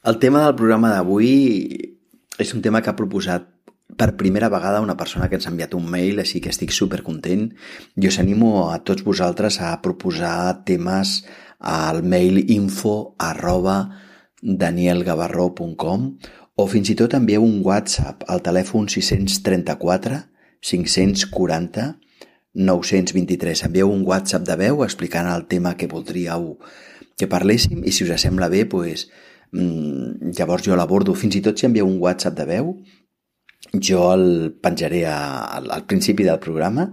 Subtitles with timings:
[0.00, 1.32] El tema del programa d'avui
[2.40, 3.50] és un tema que ha proposat
[4.00, 7.02] per primera vegada una persona que ens ha enviat un mail, així que estic super
[7.04, 7.50] content.
[8.00, 11.18] Jo us animo a tots vosaltres a proposar temes
[11.60, 13.76] al mail info arroba
[14.40, 16.08] danielgavarró.com
[16.56, 20.24] o fins i tot envieu un WhatsApp al telèfon 634
[20.64, 21.90] 540
[22.56, 23.68] 923.
[23.68, 26.54] Envieu un WhatsApp de veu explicant el tema que voldríeu
[27.20, 29.10] que parléssim i si us sembla bé, pues,
[29.52, 31.14] mmm, llavors jo l'abordo.
[31.14, 32.74] Fins i tot si envieu un WhatsApp de veu,
[33.74, 34.26] jo el
[34.62, 35.20] penjaré a,
[35.58, 36.90] al, al principi del programa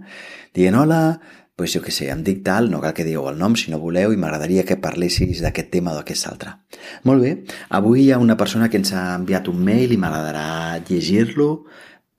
[0.53, 1.01] dient hola,
[1.57, 3.79] pues jo què sé, em dic tal, no cal que digueu el nom si no
[3.81, 6.53] voleu i m'agradaria que parlessis d'aquest tema o d'aquest altre.
[7.09, 7.33] Molt bé,
[7.73, 11.49] avui hi ha una persona que ens ha enviat un mail i m'agradarà llegir-lo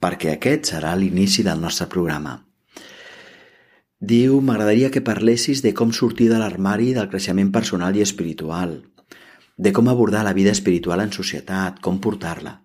[0.03, 2.35] perquè aquest serà l'inici del nostre programa.
[3.99, 8.77] Diu, m'agradaria que parlessis de com sortir de l'armari del creixement personal i espiritual,
[9.59, 12.61] de com abordar la vida espiritual en societat, com portar-la.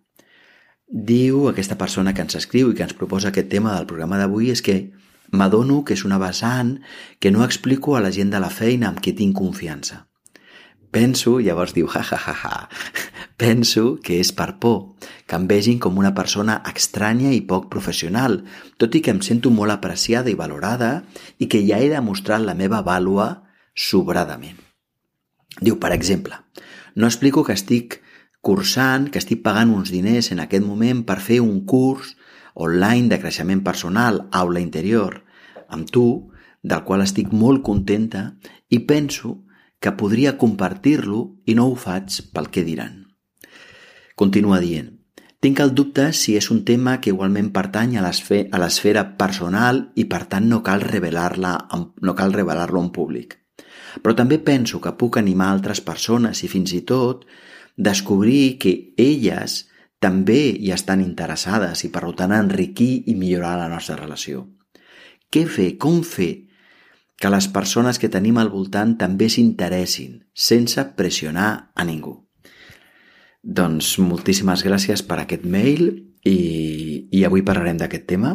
[0.86, 4.52] Diu aquesta persona que ens escriu i que ens proposa aquest tema del programa d'avui
[4.52, 4.76] és que
[5.34, 6.76] m'adono que és una vessant
[7.18, 10.04] que no explico a la gent de la feina amb qui tinc confiança.
[10.94, 12.68] Penso, llavors diu, ja, ja, ja, ja,
[13.42, 14.94] penso que és per por,
[15.26, 18.44] que em vegin com una persona estranya i poc professional,
[18.78, 20.92] tot i que em sento molt apreciada i valorada
[21.42, 23.32] i que ja he demostrat la meva vàlua
[23.74, 24.62] sobradament.
[25.58, 26.38] Diu, per exemple,
[26.94, 28.00] no explico que estic
[28.44, 32.14] cursant, que estic pagant uns diners en aquest moment per fer un curs
[32.54, 35.22] online de creixement personal, aula interior,
[35.68, 36.30] amb tu,
[36.62, 38.34] del qual estic molt contenta
[38.70, 39.40] i penso
[39.80, 43.02] que podria compartir-lo i no ho faig pel que diran.
[44.16, 44.94] Continua dient,
[45.44, 50.22] tinc el dubte si és un tema que igualment pertany a l'esfera personal i per
[50.30, 53.43] tant no cal revelar-la no cal revelar-lo en públic.
[54.02, 57.24] Però també penso que puc animar altres persones i fins i tot
[57.76, 59.64] descobrir que elles
[60.02, 64.46] també hi estan interessades i per tant enriquir i millorar la nostra relació.
[65.30, 65.70] Què fer?
[65.80, 66.44] Com fer
[67.16, 72.18] que les persones que tenim al voltant també s'interessin, sense pressionar a ningú.
[73.42, 75.86] Doncs moltíssimes gràcies per aquest mail
[76.24, 76.38] i,
[77.12, 78.34] i avui parlarem d'aquest tema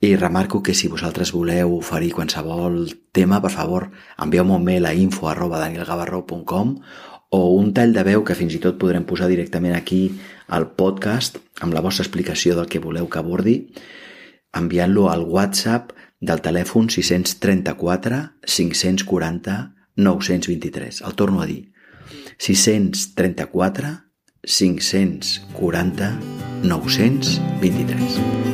[0.00, 3.90] i remarco que si vosaltres voleu oferir qualsevol tema, per favor,
[4.20, 6.78] envieu-me un mail a info arroba danielgavarro.com
[7.30, 11.38] o un tall de veu que fins i tot podrem posar directament aquí al podcast
[11.64, 13.56] amb la vostra explicació del que voleu que abordi,
[14.54, 21.02] enviant-lo al WhatsApp del telèfon 634 540 923.
[21.02, 21.72] El torno a dir.
[22.38, 24.04] 634
[24.42, 26.20] 540
[26.62, 28.53] 923.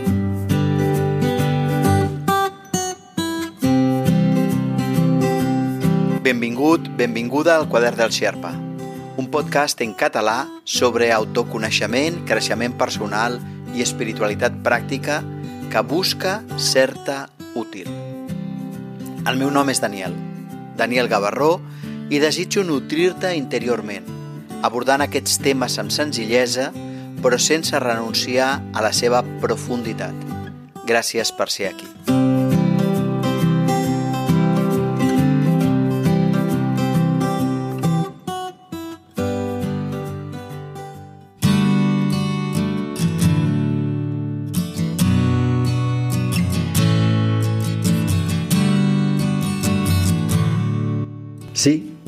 [6.31, 8.53] Benvingut, benvinguda al Quadern del Xerpa,
[9.19, 13.41] un podcast en català sobre autoconeixement, creixement personal
[13.75, 15.17] i espiritualitat pràctica
[15.73, 17.25] que busca certa
[17.59, 17.91] útil.
[19.27, 20.15] El meu nom és Daniel,
[20.79, 21.57] Daniel Gavarró,
[22.15, 24.07] i desitjo nutrir-te interiorment,
[24.63, 26.71] abordant aquests temes amb senzillesa,
[27.19, 30.15] però sense renunciar a la seva profunditat.
[30.87, 31.91] Gràcies per ser aquí.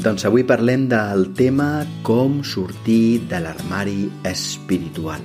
[0.03, 5.23] Doncs avui parlem del tema com sortir de l'armari espiritual.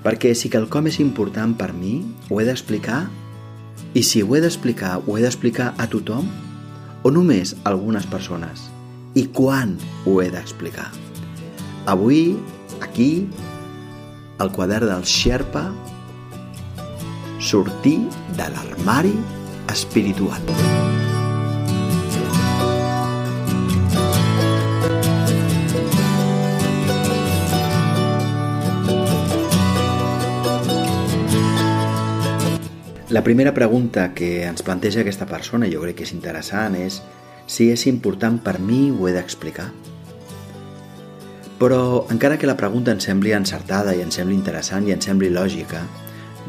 [0.00, 1.98] Perquè si quelcom és important per mi,
[2.30, 3.02] ho he d'explicar
[3.92, 6.30] i si ho he d'explicar, ho he d'explicar a tothom
[7.04, 8.64] o només a algunes persones?
[9.12, 9.76] I quan
[10.06, 10.88] ho he d'explicar?
[11.86, 12.32] Avui,
[12.80, 13.28] aquí,
[14.40, 15.68] al quadern del Sherpa,
[17.40, 17.98] sortir
[18.40, 19.12] de l'armari
[19.68, 20.40] espiritual.
[33.08, 36.96] La primera pregunta que ens planteja aquesta persona, jo crec que és interessant, és
[37.46, 39.68] si és important per mi ho he d'explicar.
[41.60, 41.78] Però
[42.10, 45.84] encara que la pregunta ens sembli encertada i ens sembli interessant i ens sembli lògica,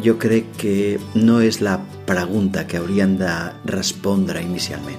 [0.01, 0.73] jo crec que
[1.13, 1.77] no és la
[2.09, 3.35] pregunta que haurien de
[3.69, 4.97] respondre inicialment.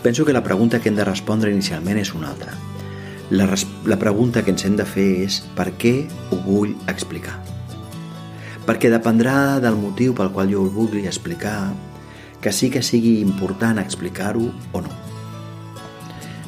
[0.00, 2.56] Penso que la pregunta que hem de respondre inicialment és una altra.
[3.28, 3.52] La,
[3.84, 5.98] la pregunta que ens hem de fer és per què
[6.32, 7.36] ho vull explicar
[8.68, 11.72] perquè dependrà del motiu pel qual jo ho vulgui explicar,
[12.44, 14.92] que sí que sigui important explicar-ho o no.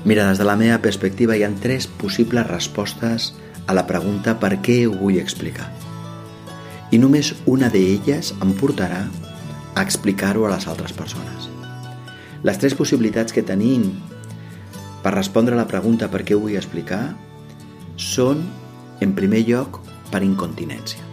[0.04, 3.32] Mira, des de la meva perspectiva hi ha tres possibles respostes
[3.66, 5.70] a la pregunta per què ho vull explicar.
[6.92, 9.02] I només una d'elles em portarà
[9.74, 11.48] a explicar-ho a les altres persones.
[12.44, 13.92] Les tres possibilitats que tenim
[15.00, 17.04] per respondre a la pregunta per què ho vull explicar
[17.96, 18.44] són,
[19.00, 19.80] en primer lloc,
[20.10, 21.09] per incontinència.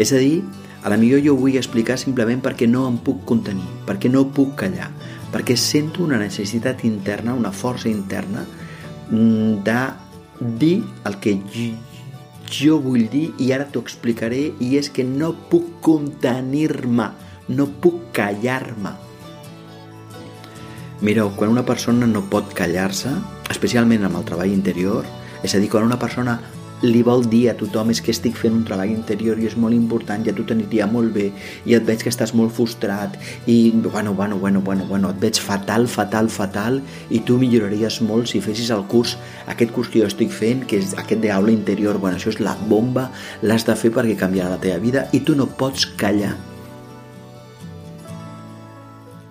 [0.00, 0.40] És a dir,
[0.82, 4.24] a la millor jo ho vull explicar simplement perquè no em puc contenir, perquè no
[4.32, 4.88] puc callar,
[5.32, 8.46] perquè sento una necessitat interna, una força interna
[9.10, 9.80] mm, de
[10.56, 11.36] dir el que
[12.50, 17.10] jo vull dir i ara t'ho explicaré i és que no puc contenir-me,
[17.52, 18.94] no puc callar-me.
[21.04, 23.12] Mireu, quan una persona no pot callar-se,
[23.52, 25.04] especialment amb el treball interior,
[25.44, 26.38] és a dir, quan una persona
[26.82, 29.76] li vol dir a tothom és que estic fent un treball interior i és molt
[29.76, 31.26] important i a tu t'aniria molt bé
[31.68, 33.16] i et veig que estàs molt frustrat
[33.46, 36.80] i bueno, bueno, bueno, bueno, bueno, et veig fatal, fatal, fatal
[37.10, 39.16] i tu milloraries molt si fessis el curs,
[39.46, 42.56] aquest curs que jo estic fent, que és aquest d'aula interior, bueno, això és la
[42.68, 43.10] bomba,
[43.42, 46.36] l'has de fer perquè canviarà la teva vida i tu no pots callar.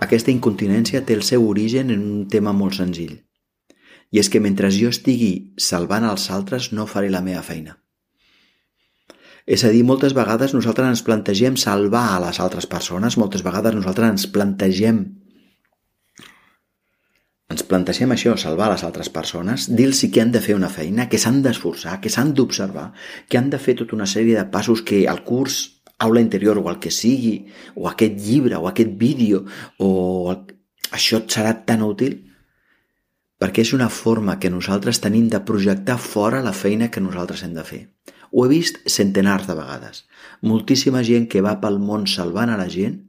[0.06, 3.18] Aquesta incontinència té el seu origen en un tema molt senzill
[4.12, 7.78] i és que mentre jo estigui salvant els altres no faré la meva feina.
[9.50, 13.74] És a dir, moltes vegades nosaltres ens plantegem salvar a les altres persones, moltes vegades
[13.74, 15.02] nosaltres ens plantegem
[17.50, 21.18] ens plantegem això, salvar les altres persones, dir-los que han de fer una feina, que
[21.18, 22.92] s'han d'esforçar, que s'han d'observar,
[23.26, 26.68] que han de fer tota una sèrie de passos que el curs, aula interior o
[26.70, 29.48] el que sigui, o aquest llibre, o aquest vídeo,
[29.82, 29.90] o
[30.36, 30.44] el...
[30.94, 32.29] això et serà tan útil
[33.40, 37.54] perquè és una forma que nosaltres tenim de projectar fora la feina que nosaltres hem
[37.56, 37.84] de fer.
[38.32, 40.04] Ho he vist centenars de vegades.
[40.42, 43.00] Moltíssima gent que va pel món salvant a la gent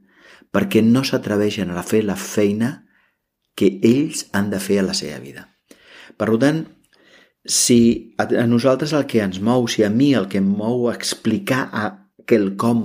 [0.51, 2.71] perquè no s'atreveixen a fer la feina
[3.55, 5.47] que ells han de fer a la seva vida.
[6.17, 6.63] Per tant,
[7.45, 11.67] si a nosaltres el que ens mou, si a mi el que em mou explicar
[11.71, 11.85] a
[12.27, 12.83] quelcom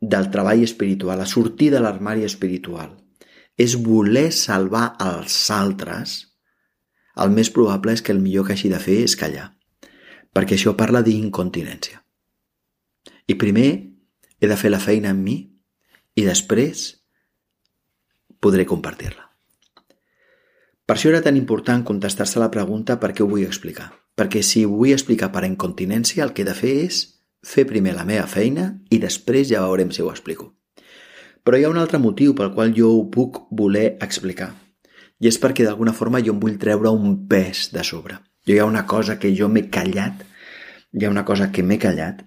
[0.00, 3.01] del treball espiritual, a sortir de l'armari espiritual,
[3.58, 6.14] és voler salvar els altres,
[7.22, 9.50] el més probable és que el millor que hagi de fer és callar,
[10.32, 12.00] perquè això parla d'incontinència.
[13.28, 13.68] I primer
[14.40, 15.36] he de fer la feina amb mi
[16.16, 16.86] i després
[18.42, 19.28] podré compartir-la.
[20.86, 23.92] Per això era tan important contestar-se la pregunta per què ho vull explicar.
[24.18, 26.98] Perquè si ho vull explicar per incontinència, el que he de fer és
[27.42, 30.50] fer primer la meva feina i després ja veurem si ho explico.
[31.42, 34.52] Però hi ha un altre motiu pel qual jo ho puc voler explicar.
[35.22, 38.18] I és perquè d'alguna forma jo em vull treure un pes de sobre.
[38.46, 40.22] Jo hi ha una cosa que jo m'he callat,
[40.92, 42.22] hi ha una cosa que m'he callat,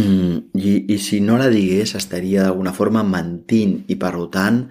[0.00, 4.62] mm, i, i si no la digués estaria d'alguna forma mentint i per tant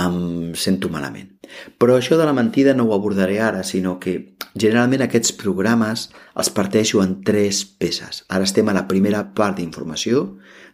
[0.00, 0.18] em
[0.56, 1.33] sento malament.
[1.78, 6.08] Però això de la mentida no ho abordaré ara, sinó que generalment aquests programes
[6.38, 8.22] els parteixo en tres peces.
[8.28, 10.24] Ara estem a la primera part d'informació,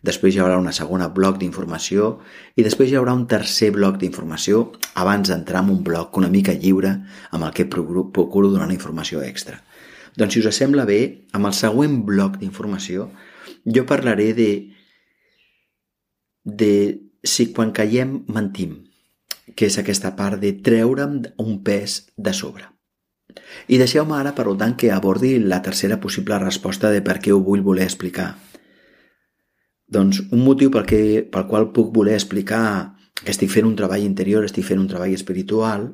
[0.03, 2.11] després hi haurà una segona bloc d'informació
[2.57, 4.71] i després hi haurà un tercer bloc d'informació
[5.01, 6.95] abans d'entrar en un bloc una mica lliure
[7.31, 9.61] amb el que procuro donar una informació extra.
[10.17, 13.11] Doncs si us sembla bé, amb el següent bloc d'informació
[13.65, 14.51] jo parlaré de,
[16.45, 16.73] de
[17.23, 18.90] si quan caiem mentim,
[19.57, 22.69] que és aquesta part de treure'm un pes de sobre.
[23.71, 27.41] I deixeu-me ara, per tant, que abordi la tercera possible resposta de per què ho
[27.45, 28.35] vull voler explicar.
[29.91, 34.05] Doncs un motiu pel, que, pel qual puc voler explicar que estic fent un treball
[34.07, 35.89] interior, estic fent un treball espiritual,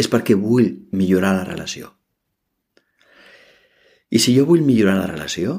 [0.00, 1.92] és perquè vull millorar la relació.
[4.10, 5.58] I si jo vull millorar la relació,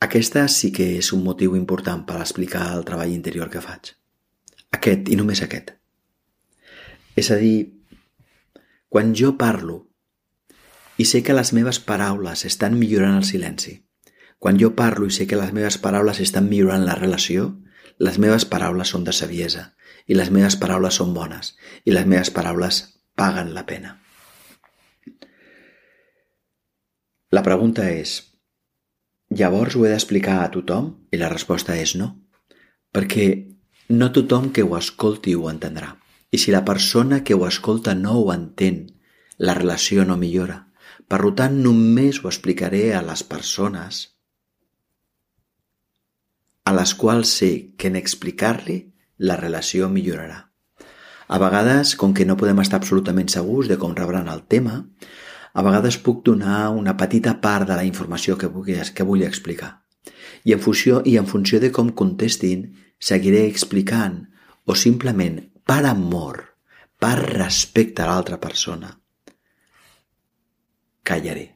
[0.00, 3.96] aquesta sí que és un motiu important per explicar el treball interior que faig.
[4.76, 5.72] Aquest i només aquest.
[7.18, 7.70] És a dir,
[8.88, 9.80] quan jo parlo
[11.00, 13.80] i sé que les meves paraules estan millorant el silenci,
[14.38, 17.50] quan jo parlo i sé que les meves paraules estan millorant la relació,
[18.00, 19.70] les meves paraules són de saviesa
[20.08, 22.80] i les meves paraules són bones i les meves paraules
[23.20, 23.98] paguen la pena.
[27.30, 28.16] La pregunta és,
[29.30, 30.88] llavors ho he d'explicar a tothom?
[31.12, 32.08] I la resposta és no,
[32.90, 33.28] perquè
[33.90, 35.96] no tothom que ho escolti ho entendrà.
[36.30, 38.84] I si la persona que ho escolta no ho entén,
[39.38, 40.60] la relació no millora.
[41.10, 44.06] Per tant, només ho explicaré a les persones
[46.70, 48.76] a les quals sé que en explicar-li
[49.18, 50.36] la relació millorarà.
[51.30, 54.84] A vegades, com que no podem estar absolutament segurs de com rebran el tema,
[55.50, 59.80] a vegades puc donar una petita part de la informació que vull, que vull explicar.
[60.44, 62.68] I en funció, i en funció de com contestin,
[63.00, 64.20] seguiré explicant
[64.68, 66.44] o simplement per amor,
[67.00, 68.92] per respecte a l'altra persona,
[71.02, 71.46] callaré.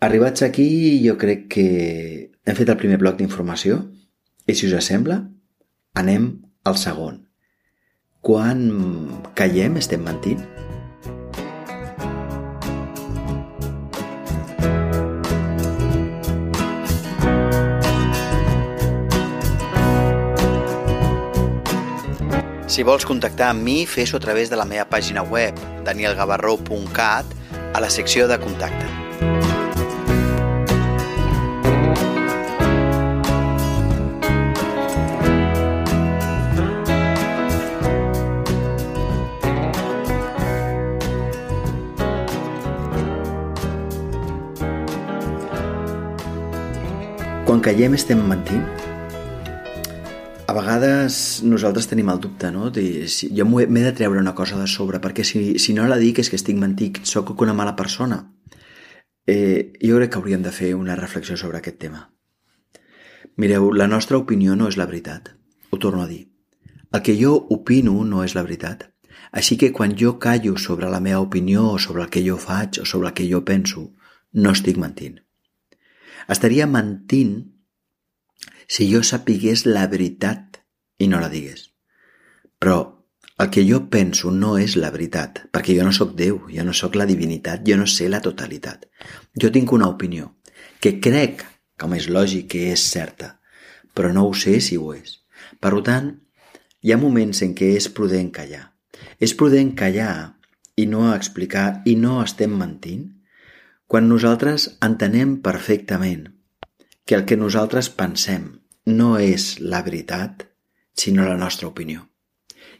[0.00, 0.68] Arribats aquí,
[1.02, 1.68] jo crec que
[2.46, 3.80] hem fet el primer bloc d'informació
[4.46, 5.18] i si us sembla,
[5.98, 6.30] anem
[6.70, 7.24] al segon.
[8.22, 8.62] Quan
[9.38, 10.42] callem estem mentint?
[22.78, 27.32] Si vols contactar amb mi, fes-ho a través de la meva pàgina web, danielgavarró.cat,
[27.74, 28.86] a la secció de contacte.
[47.42, 48.87] Quan callem estem mentint?
[50.58, 52.72] Vegades nosaltres tenim el dubte, no?
[52.74, 56.00] De, si, jo m'he de treure una cosa de sobre, perquè si, si no la
[56.00, 58.24] dic és que estic mentit, sóc una mala persona.
[59.28, 62.06] Eh, jo crec que hauríem de fer una reflexió sobre aquest tema.
[63.38, 65.34] Mireu, la nostra opinió no és la veritat.
[65.70, 66.24] Ho torno a dir.
[66.90, 68.88] El que jo opino no és la veritat.
[69.30, 72.80] Així que quan jo callo sobre la meva opinió o sobre el que jo faig
[72.80, 73.90] o sobre el que jo penso,
[74.32, 75.20] no estic mentint.
[76.28, 77.36] Estaria mentint
[78.68, 80.47] si jo sapigués la veritat
[80.98, 81.68] i no la digués.
[82.58, 82.78] Però
[83.38, 86.74] el que jo penso no és la veritat, perquè jo no sóc Déu, jo no
[86.74, 88.88] sóc la divinitat, jo no sé la totalitat.
[89.38, 90.32] Jo tinc una opinió,
[90.82, 91.44] que crec,
[91.78, 93.36] com és lògic, que és certa,
[93.94, 95.20] però no ho sé si ho és.
[95.62, 96.10] Per tant,
[96.82, 98.64] hi ha moments en què és prudent callar.
[99.22, 100.34] És prudent callar
[100.78, 103.06] i no explicar i no estem mentint
[103.88, 106.26] quan nosaltres entenem perfectament
[107.08, 108.50] que el que nosaltres pensem
[108.84, 110.44] no és la veritat,
[110.98, 112.08] sinó la nostra opinió.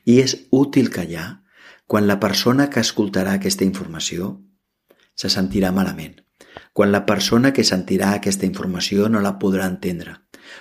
[0.04, 1.44] I és útil callar
[1.86, 4.34] quan la persona que escoltarà aquesta informació
[5.18, 6.18] se sentirà malament,
[6.72, 10.18] quan la persona que sentirà aquesta informació no la podrà entendre,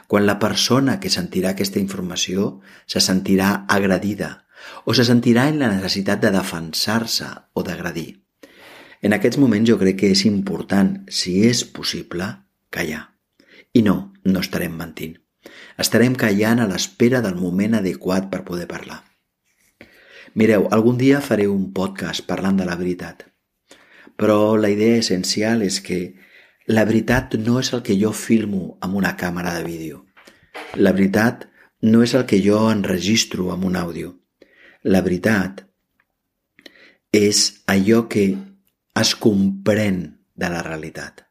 [0.07, 2.47] quan la persona que sentirà aquesta informació
[2.85, 4.31] se sentirà agredida
[4.85, 8.23] o se sentirà en la necessitat de defensar-se o d'agredir.
[9.01, 12.31] En aquests moments jo crec que és important, si és possible,
[12.73, 13.03] callar.
[13.77, 15.19] I no, no estarem mentint.
[15.77, 19.03] Estarem callant a l'espera del moment adequat per poder parlar.
[20.37, 23.27] Mireu, algun dia faré un podcast parlant de la veritat.
[24.17, 25.99] Però la idea essencial és que
[26.67, 30.03] la veritat no és el que jo filmo amb una càmera de vídeo.
[30.75, 31.45] La veritat
[31.81, 34.15] no és el que jo enregistro amb un àudio.
[34.83, 35.61] La veritat
[37.13, 38.27] és allò que
[38.97, 40.01] es comprèn
[40.33, 41.23] de la realitat.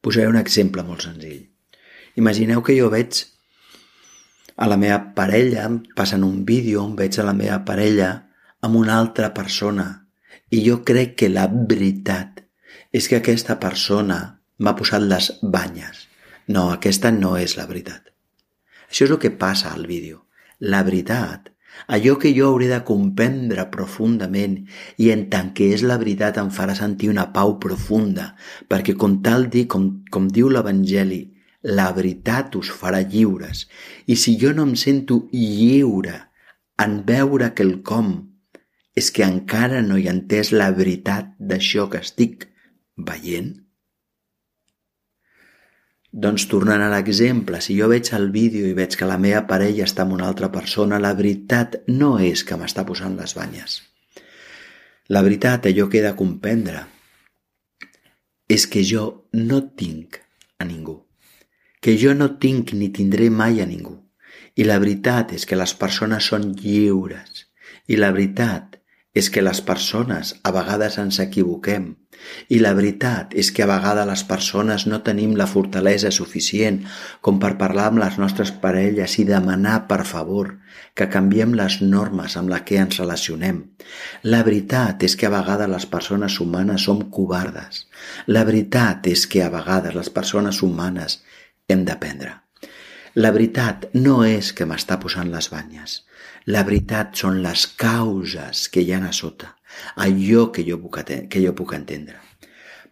[0.00, 1.44] Posaré un exemple molt senzill.
[2.16, 3.26] Imagineu que jo veig
[4.56, 8.10] a la meva parella, passen un vídeo on veig a la meva parella
[8.60, 9.88] amb una altra persona
[10.50, 12.42] i jo crec que la veritat
[12.92, 14.18] és que aquesta persona
[14.58, 16.06] m'ha posat les banyes.
[16.50, 18.10] No, aquesta no és la veritat.
[18.90, 20.24] Això és el que passa al vídeo.
[20.58, 21.52] La veritat,
[21.86, 24.56] allò que jo hauré de comprendre profundament
[24.98, 28.34] i en tant que és la veritat em farà sentir una pau profunda,
[28.68, 31.22] perquè com tal dir, com, com diu l'Evangeli,
[31.62, 33.66] la veritat us farà lliures.
[34.06, 36.16] I si jo no em sento lliure
[36.80, 38.12] en veure que el com
[38.96, 42.48] és que encara no he entès la veritat d'això que estic
[42.96, 43.58] veient?
[46.10, 49.84] Doncs tornant a l'exemple, si jo veig el vídeo i veig que la meva parella
[49.86, 53.78] està amb una altra persona, la veritat no és que m'està posant les banyes.
[55.14, 56.82] La veritat, allò que he de comprendre,
[58.50, 60.18] és que jo no tinc
[60.58, 60.98] a ningú
[61.80, 63.96] que jo no tinc ni tindré mai a ningú.
[64.56, 67.46] I la veritat és que les persones són lliures.
[67.88, 68.76] I la veritat
[69.14, 71.94] és que les persones a vegades ens equivoquem.
[72.52, 76.82] I la veritat és que a vegades les persones no tenim la fortalesa suficient
[77.24, 80.52] com per parlar amb les nostres parelles i demanar, per favor,
[80.94, 83.62] que canviem les normes amb les que ens relacionem.
[84.22, 87.86] La veritat és que a vegades les persones humanes som covardes.
[88.26, 91.22] La veritat és que a vegades les persones humanes
[91.74, 92.36] hem d'aprendre.
[93.14, 96.00] La veritat no és que m'està posant les banyes.
[96.46, 99.56] La veritat són les causes que hi ha a sota,
[99.96, 102.20] allò que jo puc, que jo puc entendre.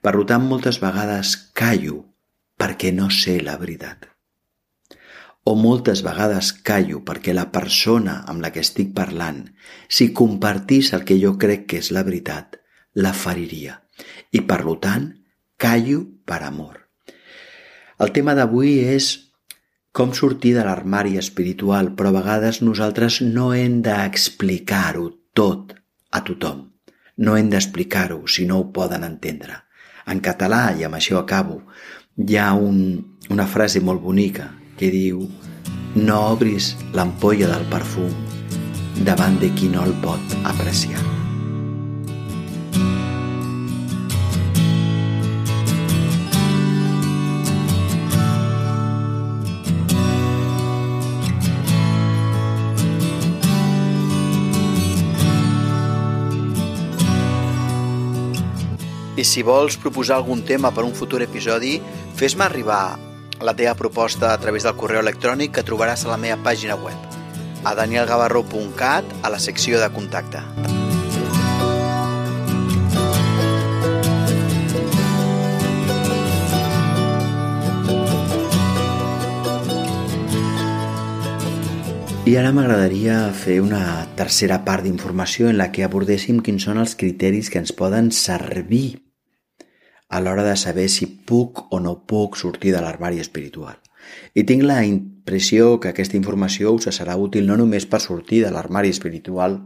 [0.02, 2.04] Per tant, moltes vegades callo
[2.58, 4.08] perquè no sé la veritat.
[5.44, 9.44] O moltes vegades callo perquè la persona amb la que estic parlant,
[9.88, 12.58] si compartís el que jo crec que és la veritat,
[12.94, 13.80] la feriria.
[14.32, 15.08] I per tant,
[15.56, 16.87] callo per amor.
[17.98, 19.08] El tema d'avui és
[19.98, 25.74] com sortir de l'armari espiritual, però a vegades nosaltres no hem d'explicar-ho tot
[26.14, 26.62] a tothom.
[27.18, 29.58] No hem d'explicar-ho si no ho poden entendre.
[30.06, 31.60] En català, i amb això acabo,
[32.22, 32.78] hi ha un,
[33.34, 35.26] una frase molt bonica que diu
[35.98, 38.14] no obris l'ampolla del perfum
[39.02, 41.17] davant de qui no el pot apreciar.
[59.28, 61.76] Si vols proposar algun tema per un futur episodi,
[62.16, 62.96] fes-me arribar
[63.44, 66.96] la teva proposta a través del correu electrònic que trobaràs a la meva pàgina web,
[67.62, 70.40] a danielgavarró.cat, a la secció de contacte.
[82.28, 86.96] I ara m'agradaria fer una tercera part d'informació en la que abordéssim quins són els
[86.96, 89.07] criteris que ens poden servir
[90.08, 93.76] a l'hora de saber si puc o no puc sortir de l'armari espiritual.
[94.34, 98.52] I tinc la impressió que aquesta informació us serà útil no només per sortir de
[98.52, 99.60] l'armari espiritual,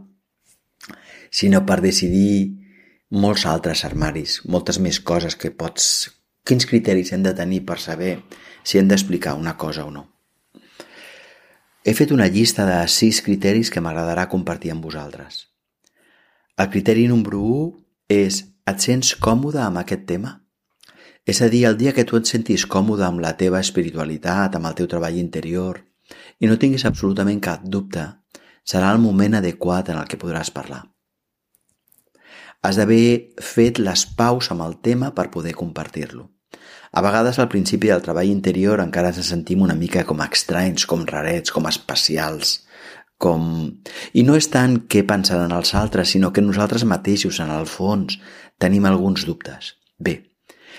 [1.31, 2.59] sinó per decidir
[3.09, 6.11] molts altres armaris, moltes més coses que pots...
[6.43, 8.17] Quins criteris hem de tenir per saber
[8.67, 10.09] si hem d'explicar una cosa o no.
[11.85, 15.47] He fet una llista de sis criteris que m'agradarà compartir amb vosaltres.
[16.59, 17.71] El criteri número 1
[18.11, 20.37] és et sents còmode amb aquest tema?
[21.27, 24.69] És a dir, el dia que tu et sentis còmode amb la teva espiritualitat, amb
[24.69, 25.81] el teu treball interior,
[26.39, 28.05] i no tinguis absolutament cap dubte,
[28.67, 30.83] serà el moment adequat en el que podràs parlar.
[32.63, 36.29] Has d'haver fet les paus amb el tema per poder compartir-lo.
[36.93, 41.03] A vegades al principi del treball interior encara ens sentim una mica com estranys, com
[41.09, 42.61] rarets, com especials,
[43.23, 43.43] com...
[44.13, 48.19] I no és tant què pensaran els altres, sinó que nosaltres mateixos, en el fons,
[48.61, 49.75] tenim alguns dubtes.
[49.97, 50.33] Bé,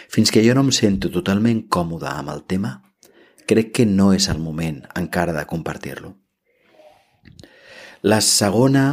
[0.09, 2.77] fins que jo no em sento totalment còmode amb el tema,
[3.47, 6.15] crec que no és el moment encara de compartir-lo.
[8.05, 8.85] La segona,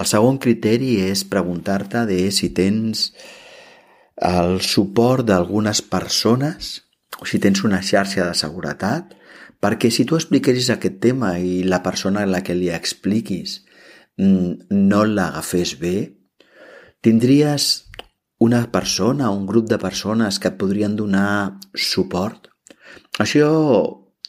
[0.00, 3.10] el segon criteri és preguntar-te de si tens
[4.24, 6.78] el suport d'algunes persones
[7.20, 9.14] o si tens una xarxa de seguretat,
[9.60, 13.58] perquè si tu expliquessis aquest tema i la persona a la que li expliquis
[14.16, 15.96] mm, no l'agafés bé,
[17.00, 17.86] Tindries
[18.38, 22.48] una persona, un grup de persones que et podrien donar suport?
[23.22, 23.48] Això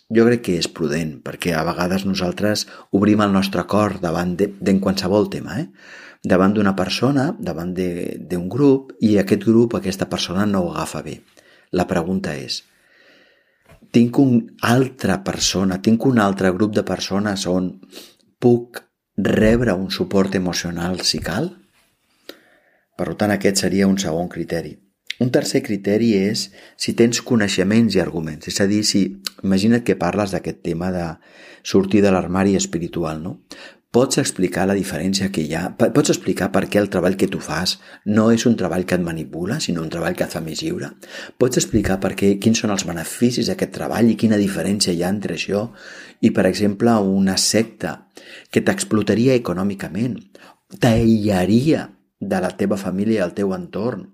[0.09, 4.51] jo crec que és prudent, perquè a vegades nosaltres obrim el nostre cor davant de,
[4.59, 5.67] de qualsevol tema, eh?
[6.25, 11.19] davant d'una persona, davant d'un grup, i aquest grup, aquesta persona no ho agafa bé.
[11.73, 12.63] La pregunta és,
[13.93, 17.71] tinc un altra persona, tinc un altre grup de persones on
[18.41, 18.83] puc
[19.17, 21.49] rebre un suport emocional si cal?
[22.99, 24.75] Per tant, aquest seria un segon criteri.
[25.23, 26.45] Un tercer criteri és
[26.79, 28.47] si tens coneixements i arguments.
[28.51, 29.01] És a dir, si
[29.43, 31.09] imagina't que parles d'aquest tema de
[31.63, 33.37] sortir de l'armari espiritual, no?
[33.89, 35.63] Pots explicar la diferència que hi ha?
[35.79, 39.05] Pots explicar per què el treball que tu fas no és un treball que et
[39.05, 40.91] manipula, sinó un treball que et fa més lliure?
[41.41, 45.09] Pots explicar per què, quins són els beneficis d'aquest treball i quina diferència hi ha
[45.09, 45.65] entre això
[46.21, 47.95] i, per exemple, una secta
[48.53, 50.19] que t'explotaria econòmicament,
[50.77, 51.87] t'aïllaria
[52.19, 54.05] de la teva família i el teu entorn.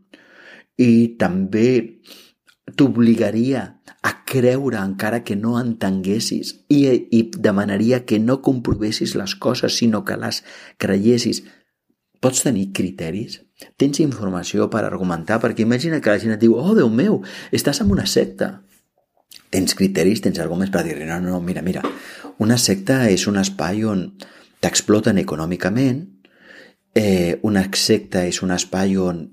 [0.77, 2.01] I també
[2.75, 3.65] t'obligaria
[4.05, 10.03] a creure encara que no entenguessis i, i demanaria que no comprovessis les coses sinó
[10.05, 10.43] que les
[10.81, 11.43] creiessis.
[12.21, 13.41] Pots tenir criteris?
[13.77, 15.39] Tens informació per argumentar?
[15.43, 17.21] Perquè imagina que la gent et diu oh, Déu meu,
[17.55, 18.65] estàs en una secta.
[19.53, 21.83] Tens criteris, tens arguments per dir no, no, mira, mira,
[22.41, 24.07] una secta és un espai on
[24.63, 26.01] t'exploten econòmicament,
[26.95, 29.25] eh, una secta és un espai on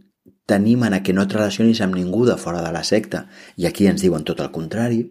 [0.51, 3.87] t'animen a que no et relacionis amb ningú de fora de la secta i aquí
[3.87, 5.05] ens diuen tot el contrari.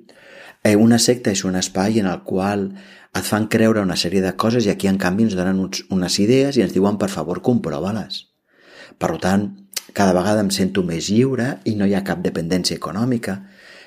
[0.64, 2.68] Eh, una secta és un espai en el qual
[3.16, 6.20] et fan creure una sèrie de coses i aquí en canvi ens donen uns, unes
[6.20, 8.28] idees i ens diuen per favor comprova-les.
[9.00, 9.48] Per tant,
[9.96, 13.40] cada vegada em sento més lliure i no hi ha cap dependència econòmica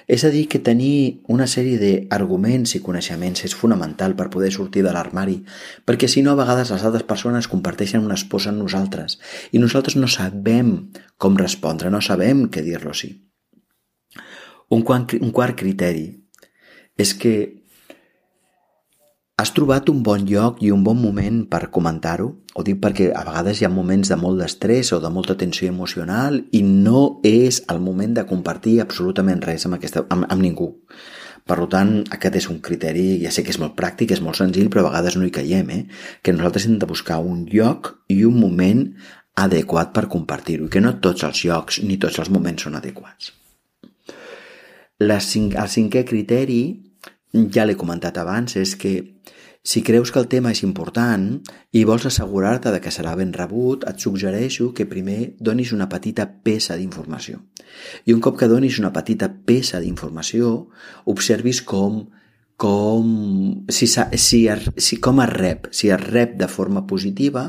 [0.07, 4.85] és a dir, que tenir una sèrie d'arguments i coneixements és fonamental per poder sortir
[4.85, 5.39] de l'armari,
[5.87, 9.19] perquè si no a vegades les altres persones comparteixen unes pors amb nosaltres
[9.53, 10.75] i nosaltres no sabem
[11.17, 13.15] com respondre, no sabem què dir-los-hi.
[14.75, 16.09] Un, un quart criteri
[17.01, 17.64] és que
[19.35, 22.29] Has trobat un bon lloc i un bon moment per comentar-ho?
[22.55, 25.67] Ho dic perquè a vegades hi ha moments de molt d'estrès o de molta tensió
[25.73, 30.69] emocional i no és el moment de compartir absolutament res amb, aquesta, amb, amb ningú.
[31.51, 34.71] Per tant, aquest és un criteri, ja sé que és molt pràctic, és molt senzill,
[34.71, 35.83] però a vegades no hi caiem, eh?
[36.23, 38.87] que nosaltres hem de buscar un lloc i un moment
[39.35, 43.35] adequat per compartir-ho, i que no tots els llocs ni tots els moments són adequats.
[45.03, 46.63] La cinc, el cinquè criteri,
[47.35, 48.95] ja l'he comentat abans, és que
[49.65, 51.39] si creus que el tema és important
[51.73, 56.29] i vols assegurar-te de que serà ben rebut, et suggereixo que primer donis una petita
[56.45, 57.41] peça d'informació.
[58.05, 60.69] I un cop que donis una petita peça d'informació,
[61.11, 62.05] observis com
[62.57, 64.47] com, si, si,
[64.79, 67.49] si com es rep, si es rep de forma positiva,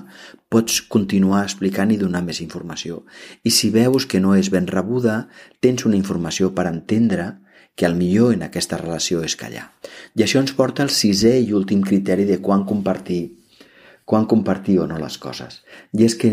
[0.49, 3.03] pots continuar explicant i donar més informació.
[3.45, 5.27] I si veus que no és ben rebuda,
[5.61, 7.35] tens una informació per entendre
[7.75, 9.67] que el millor en aquesta relació és callar.
[10.15, 13.35] I això ens porta al sisè i últim criteri de quan compartir,
[14.07, 15.61] quan compartir o no les coses.
[15.91, 16.31] I és que,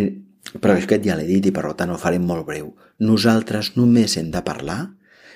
[0.63, 4.17] però és que ja l'he dit i per tant ho farem molt breu, nosaltres només
[4.17, 4.95] hem de parlar,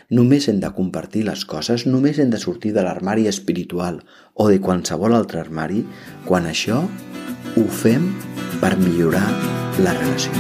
[0.08, 4.60] només hem de compartir les coses, només hem de sortir de l'armari espiritual o de
[4.62, 5.82] qualsevol altre armari
[6.26, 6.84] quan això
[7.56, 8.12] ho fem
[8.62, 9.26] per millorar
[9.82, 10.30] la relació.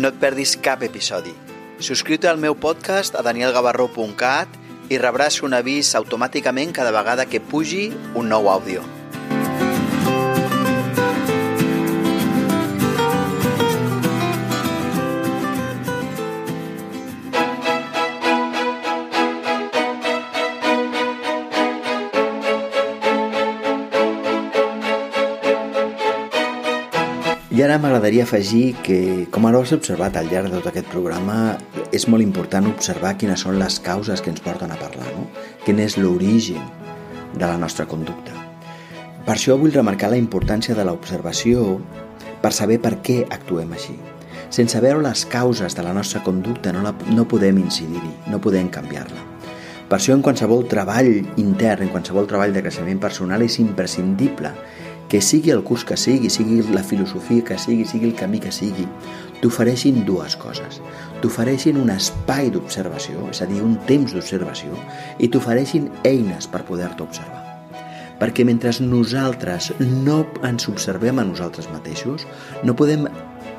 [0.00, 1.32] No et perdis cap episodi
[1.80, 4.60] Subscriu-te al meu podcast a danielgavarró.cat
[4.92, 8.84] i rebràs un avís automàticament cada vegada que pugi un nou àudio.
[27.70, 31.54] Ara m'agradaria afegir que, com ara has observat al llarg de tot aquest programa,
[31.94, 35.28] és molt important observar quines són les causes que ens porten a parlar, no?
[35.62, 36.64] Quin és l'origen
[37.36, 38.34] de la nostra conducta.
[39.22, 41.78] Per això vull remarcar la importància de l'observació
[42.42, 43.94] per saber per què actuem així.
[44.50, 48.66] Sense veure les causes de la nostra conducta no, la, no podem incidir-hi, no podem
[48.66, 49.28] canviar-la.
[49.86, 54.50] Per això en qualsevol treball intern, en qualsevol treball de creixement personal és imprescindible
[55.10, 58.52] que sigui el curs que sigui, sigui la filosofia que sigui, sigui el camí que
[58.54, 58.86] sigui,
[59.42, 60.78] t'ofereixin dues coses.
[61.20, 64.78] T'ofereixin un espai d'observació, és a dir, un temps d'observació,
[65.18, 67.42] i t'ofereixin eines per poder-te observar.
[68.20, 72.26] Perquè mentre nosaltres no ens observem a nosaltres mateixos,
[72.62, 73.08] no podem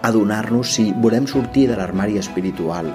[0.08, 2.88] adonar-nos si volem sortir de l'armari espiritual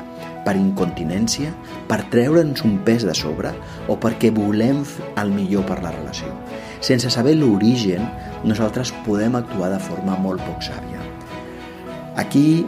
[0.47, 1.51] per incontinència,
[1.90, 3.51] per treure'ns un pes de sobre
[3.90, 4.85] o perquè volem
[5.19, 6.31] el millor per la relació.
[6.81, 8.07] Sense saber l'origen,
[8.44, 11.01] nosaltres podem actuar de forma molt poc sàvia.
[12.16, 12.66] Aquí,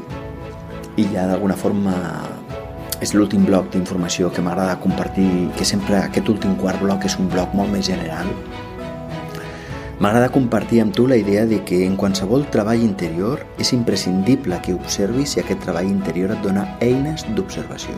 [0.97, 1.95] i ja d'alguna forma
[3.01, 5.29] és l'últim bloc d'informació que m'agrada compartir,
[5.59, 8.33] que sempre aquest últim quart bloc és un bloc molt més general,
[9.99, 14.77] M'agrada compartir amb tu la idea de que en qualsevol treball interior és imprescindible que
[14.77, 17.97] observis si aquest treball interior et dona eines d'observació.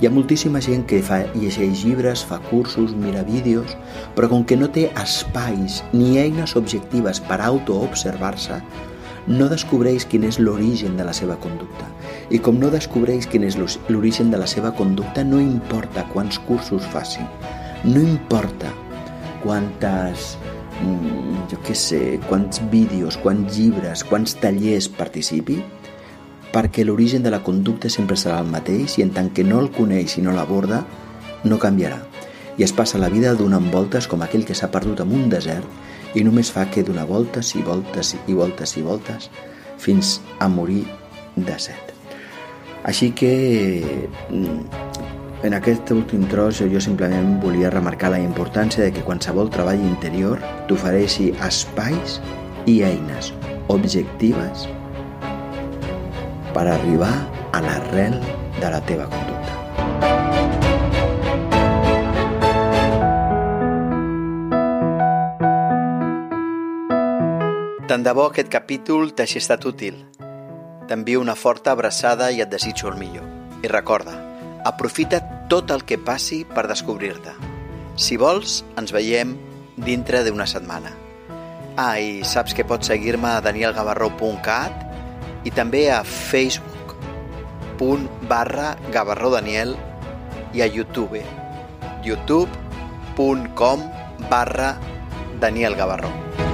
[0.00, 3.74] Hi ha moltíssima gent que fa, llegeix llibres, fa cursos, mira vídeos,
[4.16, 8.56] però com que no té espais ni eines objectives per autoobservar-se,
[9.28, 11.84] no descobreix quin és l'origen de la seva conducta.
[12.32, 16.86] I com no descobreix quin és l'origen de la seva conducta, no importa quants cursos
[16.94, 17.26] faci,
[17.84, 18.72] no importa
[19.42, 20.38] quantes,
[20.80, 25.60] mm, jo què sé, quants vídeos, quants llibres, quants tallers participi,
[26.52, 29.70] perquè l'origen de la conducta sempre serà el mateix i en tant que no el
[29.74, 30.82] coneix i no l'aborda,
[31.44, 32.00] no canviarà.
[32.58, 36.16] I es passa la vida donant voltes com aquell que s'ha perdut en un desert
[36.18, 39.30] i només fa que donar voltes i voltes i voltes i voltes
[39.78, 40.82] fins a morir
[41.36, 41.94] de set.
[42.84, 43.32] Així que
[44.30, 44.60] mm,
[45.46, 50.42] en aquest últim tros jo simplement volia remarcar la importància de que qualsevol treball interior
[50.68, 52.18] t'ofereixi espais
[52.66, 53.32] i eines
[53.72, 54.66] objectives
[56.60, 57.14] per arribar
[57.56, 58.18] a l'arrel
[58.60, 59.54] de la teva conducta.
[67.88, 69.96] Tant de bo aquest capítol t'hagi estat útil.
[70.90, 73.24] T'envio una forta abraçada i et desitjo el millor.
[73.64, 74.18] I recorda,
[74.68, 77.32] aprofita tot el que passi per descobrir-te.
[77.96, 79.32] Si vols, ens veiem
[79.80, 80.92] dintre d'una setmana.
[81.80, 84.89] Ah, i saps que pots seguir-me a danielgavarró.cat
[85.44, 86.70] i també a facebook.com
[88.28, 89.74] barra Gavarró Daniel
[90.52, 91.22] i a YouTube
[92.04, 93.80] youtube.com
[94.28, 94.76] barra
[95.40, 96.49] Daniel Gavarró.